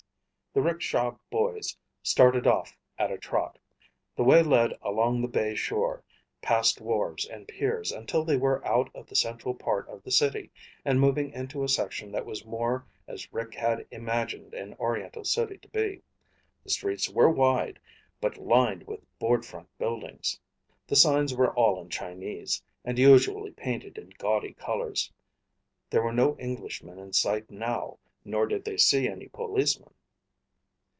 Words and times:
The 0.53 0.61
rickshaw 0.61 1.15
boys 1.29 1.77
started 2.03 2.45
off 2.45 2.77
at 2.99 3.09
a 3.09 3.17
trot. 3.17 3.57
The 4.17 4.25
way 4.25 4.43
led 4.43 4.77
along 4.81 5.21
the 5.21 5.29
bay 5.29 5.55
shore, 5.55 6.03
past 6.41 6.81
wharves 6.81 7.25
and 7.25 7.47
piers, 7.47 7.93
until 7.93 8.25
they 8.25 8.35
were 8.35 8.61
out 8.67 8.89
of 8.93 9.07
the 9.07 9.15
central 9.15 9.53
part 9.55 9.87
of 9.87 10.03
the 10.03 10.11
city 10.11 10.51
and 10.83 10.99
moving 10.99 11.29
into 11.31 11.63
a 11.63 11.69
section 11.69 12.11
that 12.11 12.25
was 12.25 12.43
more 12.43 12.85
as 13.07 13.31
Rick 13.31 13.53
had 13.53 13.87
imagined 13.91 14.53
an 14.53 14.73
oriental 14.73 15.23
city 15.23 15.57
to 15.59 15.69
be. 15.69 16.01
The 16.65 16.69
streets 16.69 17.09
were 17.09 17.29
wide, 17.29 17.79
but 18.19 18.35
lined 18.35 18.85
with 18.85 18.99
board 19.19 19.45
front 19.45 19.69
buildings. 19.77 20.37
The 20.85 20.97
signs 20.97 21.33
were 21.33 21.53
all 21.55 21.81
in 21.81 21.87
Chinese, 21.87 22.61
and 22.83 22.99
usually 22.99 23.51
painted 23.51 23.97
in 23.97 24.09
gaudy 24.17 24.51
colors. 24.51 25.13
There 25.89 26.03
were 26.03 26.11
no 26.11 26.35
Englishmen 26.39 26.99
in 26.99 27.13
sight 27.13 27.49
now, 27.49 27.99
nor 28.25 28.47
did 28.47 28.65
they 28.65 28.75
see 28.75 29.07
any 29.07 29.29
policemen. 29.29 29.93